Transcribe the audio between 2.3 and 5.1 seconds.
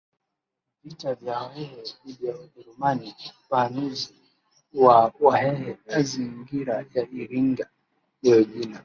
WajerumaniUpanuzi wa